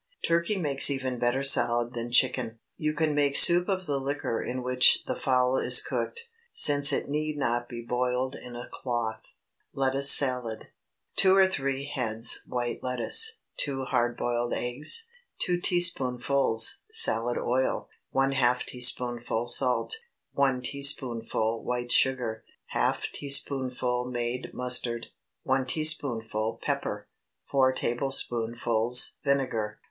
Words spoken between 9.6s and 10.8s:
LETTUCE SALAD. ✠